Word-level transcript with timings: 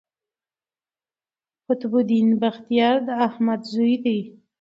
قطب 1.69 1.91
الدین 2.01 2.29
بختیار 2.41 2.97
د 3.07 3.09
احمد 3.27 3.61
زوی 3.71 3.95
دﺉ. 4.05 4.19